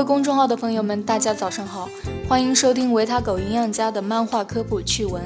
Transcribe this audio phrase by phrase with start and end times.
[0.00, 1.86] 位公众号的朋友们，大家早上好，
[2.26, 5.22] 欢迎收听维他狗营养家的漫画科普趣闻。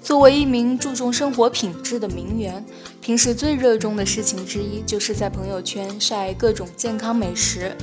[0.00, 2.64] 作为一名注重生活品质的名媛，
[3.00, 7.76] 平时最热衷的事情之一就是在朋友圈晒各种健康美食，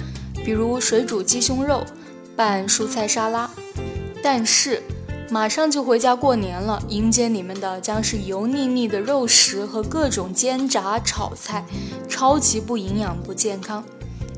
[0.46, 1.84] 比如水煮鸡胸肉、
[2.34, 3.52] 拌蔬菜沙拉。
[4.24, 4.82] 但是，
[5.30, 11.66] 马上就回家过年了，迎接你们的将是油腻腻的肉食和各种煎炸炒菜，
[12.08, 13.84] 超级不营养不健康。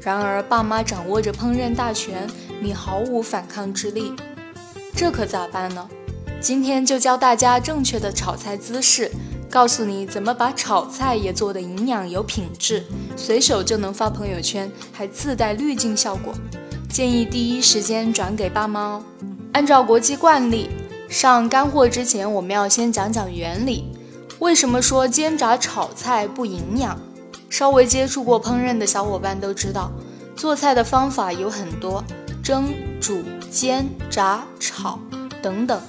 [0.08, 2.26] 然而，爸妈掌握着烹饪大权，
[2.62, 4.14] 你毫无反抗之力，
[4.96, 5.86] 这可咋办呢？
[6.40, 9.12] 今天就教大家正确的炒菜姿势，
[9.50, 12.86] 告诉你怎么把炒菜也做得营养有品质，
[13.18, 16.34] 随手就能发朋友圈，还自带滤镜效果。
[16.90, 19.04] 建议第一时间转给爸妈哦。
[19.52, 20.70] 按照国际惯例，
[21.10, 23.92] 上干货之前，我们要先讲讲原理。
[24.40, 26.98] 为什么说煎炸炒菜不营养？
[27.50, 29.92] 稍微接触过烹饪的小伙伴都知道，
[30.36, 32.04] 做菜的方法有很多，
[32.44, 35.00] 蒸、煮、煎、炸、炒
[35.42, 35.82] 等等。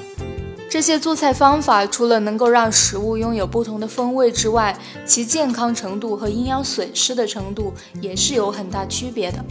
[0.70, 7.72] 这些做菜方法除了能够让食物拥有不同的风味之外，其健康程度和营养损失的程度
[8.02, 9.42] 也是有很大区别的。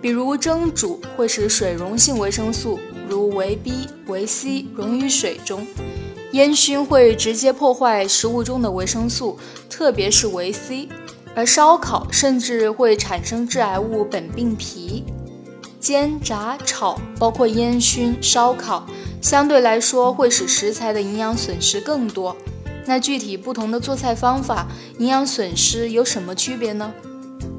[0.00, 5.66] 比如蒸煮会使水溶性维生素如维 B、维 C 溶于水中，
[6.32, 9.36] 烟熏会直接破坏食物中的维生素，
[9.68, 10.88] 特别是维 C。
[11.40, 15.02] 而烧烤甚至会产生致癌物苯并芘，
[15.80, 18.86] 煎、炸、炒，包括烟熏、烧烤，
[19.22, 22.36] 相对来说会使食材的营养损失更多。
[22.84, 24.68] 那具体不同的做菜方法，
[24.98, 26.92] 营养损失有什么区别呢？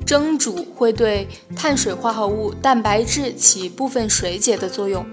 [0.06, 5.04] 蒸煮会对碳水化合物、蛋白质起部分水解的作用，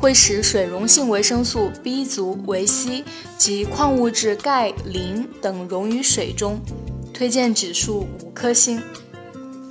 [0.00, 3.02] 会使水溶性维生素 B 族、维 C
[3.36, 6.60] 及矿物质钙、磷等溶于水中。
[7.14, 8.82] 推荐指数五颗星。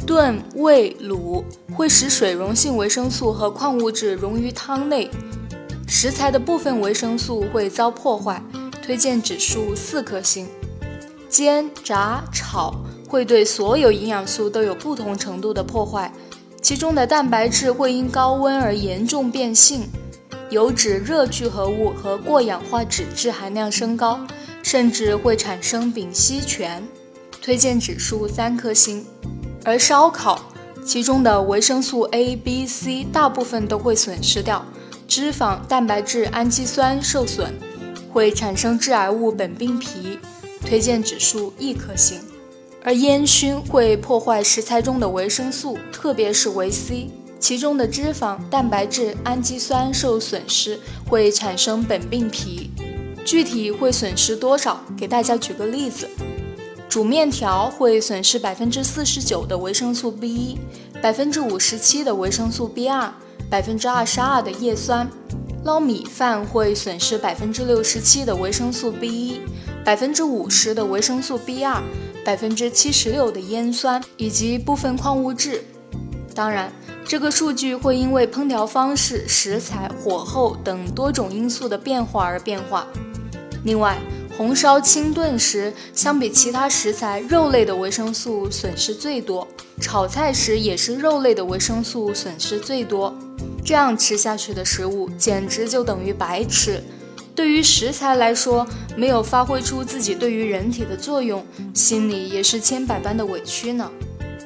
[0.08, 1.44] 炖、煨、卤
[1.76, 5.12] 会使水溶性维生素和矿物质溶于汤内，
[5.88, 8.42] 食材的部分维生素会遭破坏。
[8.82, 10.48] 推荐指数四颗星。
[11.30, 16.12] 煎、炸、炒会对所有营养素都有不同程度的破坏，
[16.62, 19.88] 其中的蛋白质会因高温而严重变性，
[20.50, 24.20] 油脂热聚合物和过氧化脂质含量升高，
[24.62, 26.84] 甚至会产生丙烯醛。
[27.44, 29.06] 推荐指数三颗星，
[29.66, 30.42] 而烧烤
[30.86, 34.66] 其中的维生素 A、B、C 大部分都会损失掉，
[35.10, 37.54] 脂肪、蛋白质、氨基酸受损，
[38.14, 40.18] 会产生致癌物苯并芘。
[40.66, 42.22] 推荐指数一颗星，
[42.82, 47.10] 而烟熏会破坏食材中的维生素，特别是维 C，
[47.42, 50.80] 其中的脂肪、蛋白质、氨基酸受损失，
[51.10, 52.70] 会产生苯并芘。
[53.26, 54.82] 具体会损失多少？
[54.98, 56.08] 给大家举个例子。
[56.94, 60.60] 煮面条会损失百分之四十九的维生素 B 一，
[61.02, 63.12] 百分之五十七的维生素 B 二，
[63.50, 65.10] 百分之二十二的叶酸。
[65.64, 69.42] 捞米饭会损失百分之六十七的维生素 B 一，
[69.84, 71.82] 百分之五十的维生素 B 二，
[72.24, 75.64] 百分之七十六的烟酸以及部分矿物质。
[76.36, 76.72] 当然，
[77.04, 82.86] 这个数据会因为烹调方式、食材、火候等多种因素的变化而变化。
[83.66, 83.98] 另外，
[84.36, 89.48] 红烧、清炖时，相比其他食材，肉类的维生素损失最多；
[89.80, 93.14] 炒菜时也是肉类的维生素损失最多。
[93.64, 96.84] 这样吃下去的食物，简直就等于白吃。
[97.36, 98.68] 对于食材来说，
[98.98, 103.90] 没有发挥出自己对于人体的作用，心里也是千百般的委屈呢。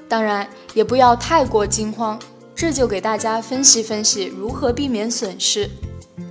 [0.10, 2.20] 当然，也不要太过惊慌，
[2.54, 5.70] 这就给大家分析分析如何避免损失。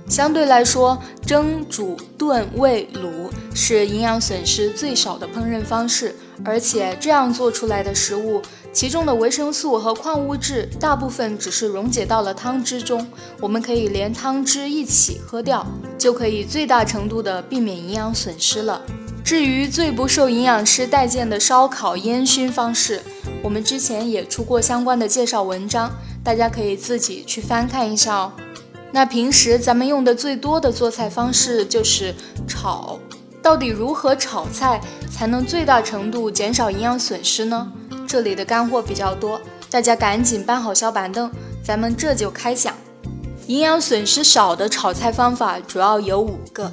[0.09, 8.41] 相对来说，蒸、煮、炖、煨、卤是营养损失最少的烹饪方式，而且这样做出来的食物，
[8.71, 13.05] 其中的维生素和矿物质大部分只是溶解到了汤汁中，
[13.41, 15.65] 我们可以连汤汁一起喝掉，
[15.97, 18.81] 就可以最大程度的避免营养损失了。
[19.25, 23.01] 至于最不受营养师待见的烧烤烟熏方式，
[23.43, 25.91] 我们之前也出过相关的介绍文章，
[26.23, 28.31] 大家可以自己去翻看一下哦。
[28.91, 32.15] 那平时咱们用的最多的做菜方式就是
[32.47, 32.97] 炒，
[33.41, 34.81] 到底如何炒菜
[35.11, 37.71] 才能最大程度减少营养损失呢？
[38.07, 39.39] 这里的干货比较多，
[39.69, 41.29] 大家赶紧搬好小板凳，
[41.63, 42.73] 咱们这就开讲。
[43.47, 46.71] 营养损失少的炒菜方法主要有五个：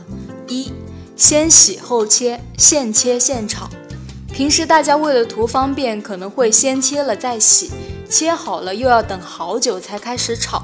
[0.48, 0.72] 一、
[1.16, 3.68] 先洗后切，现切现炒。
[4.32, 7.70] 平时大家为了图方便，可能会先切了再洗，
[8.08, 10.62] 切好了又要等好久才开始炒。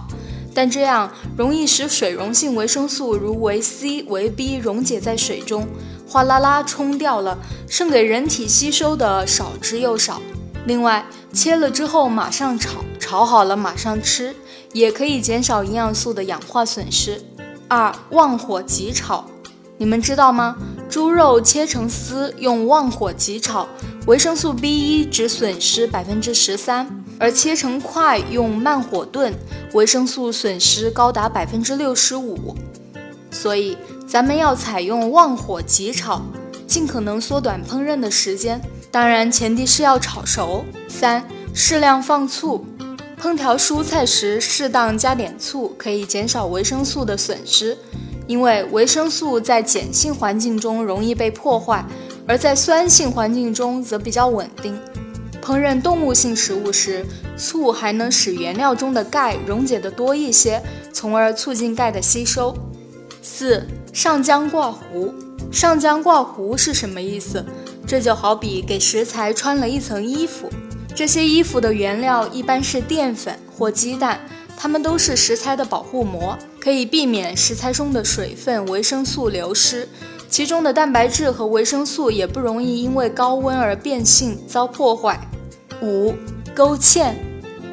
[0.54, 5.66] 但这样容易使水溶性维生素如维 C、维 B 溶解在水中，
[6.08, 7.38] 哗啦啦冲掉了，
[7.68, 10.20] 剩给人体吸收的少之又少。
[10.66, 14.34] 另外，切了之后马上炒，炒好了马上吃，
[14.72, 17.22] 也可以减少营养素的氧化损失。
[17.68, 19.24] 二、旺火急炒，
[19.78, 20.56] 你们知道吗？
[20.90, 23.68] 猪肉切成丝，用旺火急炒，
[24.06, 26.84] 维生素 B 一只损失百分之十三；
[27.20, 29.32] 而切成块用慢火炖，
[29.74, 32.56] 维生素损失高达百分之六十五。
[33.30, 33.76] 所以，
[34.08, 36.22] 咱们要采用旺火急炒，
[36.66, 38.60] 尽可能缩短烹饪的时间。
[38.90, 40.64] 当然，前提是要炒熟。
[40.88, 41.22] 三、
[41.54, 42.64] 适量放醋。
[43.22, 47.76] 烹调蔬菜时，适当加点醋，可以减少维生素的损失。
[48.26, 51.84] 因为维生素在碱性环境中容易被破坏，
[52.26, 54.78] 而在酸性环境中则比较稳定。
[55.50, 57.04] 烹饪动物性食物时，
[57.36, 60.62] 醋还能使原料中的钙溶解的多一些，
[60.92, 62.56] 从而促进钙的吸收。
[63.20, 65.12] 四、上浆挂糊。
[65.50, 67.44] 上浆挂糊是什么意思？
[67.84, 70.48] 这就好比给食材穿了一层衣服。
[70.94, 74.20] 这些衣服的原料一般是淀粉或鸡蛋，
[74.56, 79.88] 它们都是食材的保护膜，可以避免食材中的水分、维生素流失。
[80.28, 85.20] 其中的蛋白质和维生素也不容易因为高温而变性遭破坏。
[85.82, 86.14] 五、
[86.54, 87.12] 勾芡，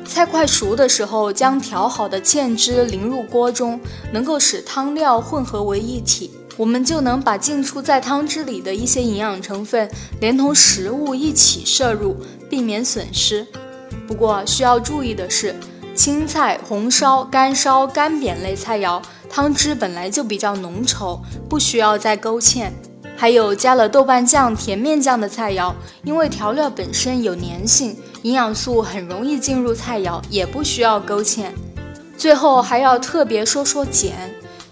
[0.05, 3.79] 菜快熟的时候，将调好的芡汁淋入锅中，
[4.11, 6.31] 能够使汤料混合为一体。
[6.55, 9.87] 我们就能把浸出在汤汁里的一些营养成分
[10.19, 12.15] 连同食物一起摄入，
[12.49, 13.45] 避免损失。
[14.07, 15.53] 不过需要注意的是，
[15.93, 18.99] 青菜、红烧、干烧、干煸类菜肴
[19.29, 22.71] 汤汁本来就比较浓稠，不需要再勾芡。
[23.17, 25.73] 还有加了豆瓣酱、甜面酱的菜肴，
[26.03, 31.45] 因为调料本身有粘性，营养素很容易进入菜肴，也不需要勾芡。
[32.15, 34.11] 最后还要特别说说碱。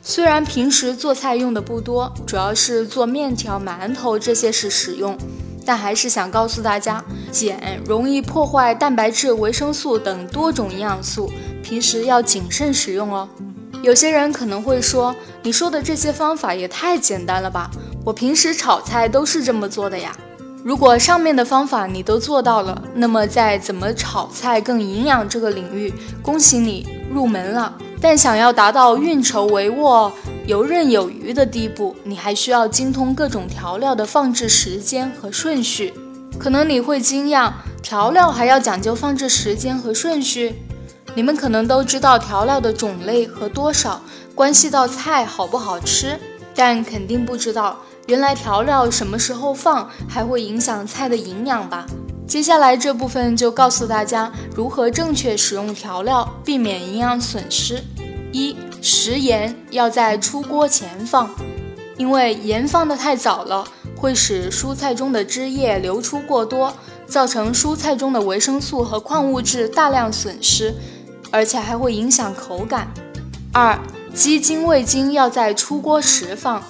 [0.03, 5.17] 虽然平时做菜用的不多，主要是做面条、馒头这些时使用，
[5.65, 7.03] 但还是想告诉大家，
[7.33, 11.31] 碱容易破坏蛋白质、维生素等多种营养素，
[11.63, 13.27] 平时要谨慎使用哦。
[13.81, 17.71] 有些人可能会说，你说的这些方法也太简单了吧？
[18.05, 20.15] 我平时炒菜都是这么做的呀。
[20.63, 25.91] 如果上面的方法你都做到了，那么在怎么炒菜更营养这个领域，
[26.21, 27.75] 恭喜你入门了。
[27.99, 30.11] 但想要达到运筹帷幄、
[30.45, 35.91] 游刃有余的地步，你还需要精通各种调料的放置时间和顺序。
[36.37, 37.51] 可能你会惊讶，
[37.81, 40.55] 调料还要讲究放置时间和顺序？
[41.15, 44.01] 你们可能都知道调料的种类和多少
[44.35, 46.19] 关系到菜好不好吃，
[46.55, 51.85] 但肯定不知道，原来调料什么时候放还会影响菜的营养吧？
[52.27, 57.83] 接下来这部分就告诉大家如何正确使用调料，避免营养损失。
[58.31, 61.29] 一、食盐要在出锅前放，
[61.97, 66.73] 因为盐放得太早了，会使蔬菜中的汁液流出过多，
[67.05, 70.73] 造成蔬菜中的维生素和矿物质大量损失，
[71.31, 72.91] 而且还会影响口感。
[73.53, 73.79] 二、
[74.15, 76.63] 鸡精、味精要在出锅时放。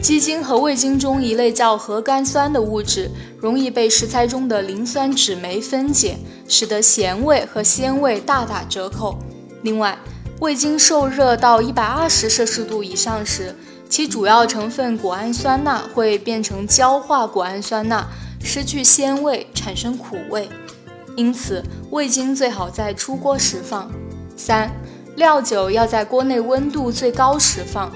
[0.00, 6.16] 鸡精和味精中一类叫核苷酸的物质，容易被食材中的磷酸酯酶分解，
[6.48, 9.18] 使得咸味和鲜味大打折扣。
[9.62, 9.98] 另外，
[10.40, 13.54] 味精受热到一百二十摄氏度以上时，
[13.90, 18.06] 其主要成分谷氨酸钠会变成焦化谷氨酸钠，
[18.42, 20.48] 失去鲜味，产生苦味。
[21.14, 23.90] 因此，味精最好在出锅时放。
[24.34, 24.70] 三、
[25.16, 27.90] 料酒要在锅内温度最高时放。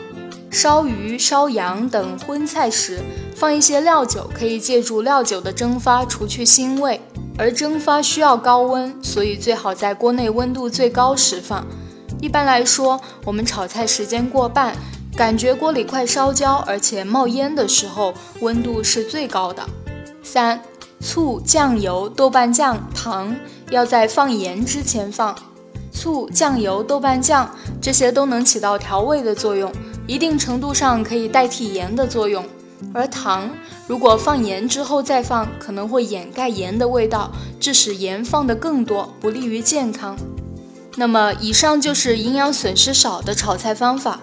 [0.51, 3.01] 烧鱼、烧羊等荤菜时，
[3.37, 7.01] 放一些料酒，可以借助料酒的蒸发除去腥味。
[7.39, 11.65] 而蒸发需要高温，所以最好在锅内温度最高时放。
[12.21, 14.75] 一般来说，我们炒菜时间过半，
[15.15, 19.63] 感觉锅里快烧焦，而且冒烟的时候，温度是最高的。
[20.23, 20.61] 三、
[21.01, 23.37] 醋、酱油、豆瓣酱、糖
[23.71, 25.37] 要在放盐之前放。
[26.01, 29.71] 醋、酱油、豆瓣酱这些都能起到调味的作用。
[30.07, 32.43] 一定程度上可以代替盐的作用，
[32.95, 33.51] 而糖
[33.87, 37.31] 如果放盐之后再放，可能会掩盖盐的味道，
[37.61, 40.17] 致使盐放的更多，不利于健康。
[40.97, 44.21] 那么，以上就是营养损失少的炒菜方法。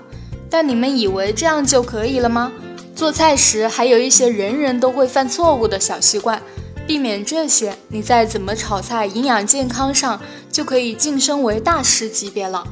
[0.50, 2.52] 但你们以为这样就可以了吗？
[2.96, 6.42] 做菜时还有一些人人都会犯错误的小习惯，
[6.88, 12.66] 避免这些，你在怎么炒菜、营养健康上就可以晋升为大师级别了。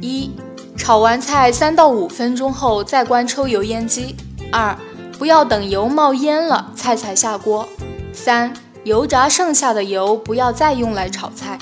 [0.00, 0.30] 一。
[0.78, 4.14] 炒完菜三到五分钟后再关抽油烟机。
[4.52, 4.76] 二，
[5.18, 7.66] 不要等油冒烟了菜才下锅。
[8.12, 8.52] 三，
[8.84, 11.58] 油炸剩下的油不要再用来炒菜。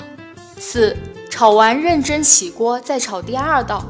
[0.59, 0.95] 四，
[1.29, 3.83] 炒完认真起锅再炒第二道。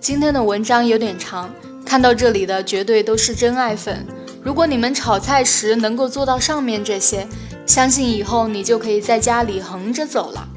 [0.00, 4.04] 今天的文章有点长，看到这里的绝对都是真爱粉。
[4.44, 7.26] 如果你们炒菜时能够做到上面这些，
[7.64, 10.48] 相信以后你就可以在家里横着走了。